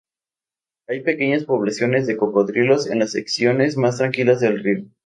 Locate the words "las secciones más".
2.97-3.99